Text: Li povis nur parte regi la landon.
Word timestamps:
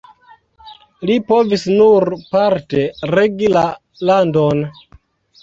Li 1.09 1.17
povis 1.31 1.65
nur 1.73 2.11
parte 2.31 2.83
regi 3.13 3.53
la 3.59 3.67
landon. 4.13 4.67